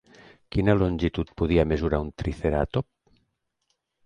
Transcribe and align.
Quina 0.55 0.75
longitud 0.79 1.29
podia 1.41 1.67
mesurar 1.73 2.01
un 2.07 2.09
triceratop? 2.23 2.89